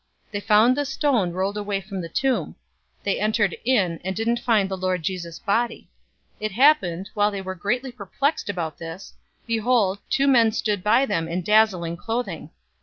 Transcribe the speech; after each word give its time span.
024:002 0.29 0.31
They 0.31 0.39
found 0.39 0.75
the 0.77 0.85
stone 0.85 1.31
rolled 1.31 1.57
away 1.57 1.79
from 1.79 2.01
the 2.01 2.09
tomb. 2.09 2.55
024:003 3.05 3.05
They 3.05 3.19
entered 3.19 3.57
in, 3.63 3.99
and 4.03 4.15
didn't 4.15 4.39
find 4.39 4.67
the 4.67 4.75
Lord 4.75 5.03
Jesus' 5.03 5.37
body. 5.37 5.89
024:004 6.39 6.45
It 6.47 6.51
happened, 6.53 7.09
while 7.13 7.29
they 7.29 7.41
were 7.43 7.53
greatly 7.53 7.91
perplexed 7.91 8.49
about 8.49 8.79
this, 8.79 9.13
behold, 9.45 9.99
two 10.09 10.25
men 10.27 10.51
stood 10.53 10.83
by 10.83 11.05
them 11.05 11.27
in 11.27 11.43
dazzling 11.43 11.97
clothing. 11.97 12.49